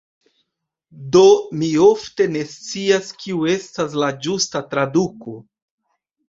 [1.15, 1.25] Do
[1.59, 5.37] mi ofte ne scias, kiu estas la ĝusta traduko.